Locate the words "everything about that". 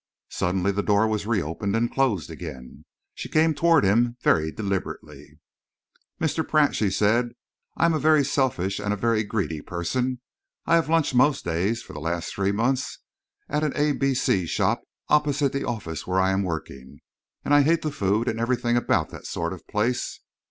18.39-19.27